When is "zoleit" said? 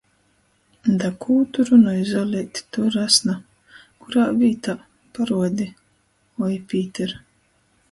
2.11-2.61